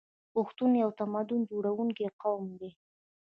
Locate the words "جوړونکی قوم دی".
1.49-2.71